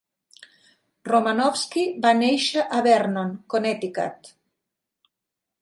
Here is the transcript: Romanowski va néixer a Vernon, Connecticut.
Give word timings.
Romanowski 1.09 1.83
va 2.07 2.15
néixer 2.23 2.65
a 2.79 2.81
Vernon, 2.89 3.31
Connecticut. 3.55 4.33